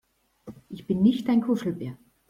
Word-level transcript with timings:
Ich 0.69 0.87
bin 0.87 1.03
nicht 1.03 1.27
dein 1.27 1.41
Kuschelbär! 1.41 1.95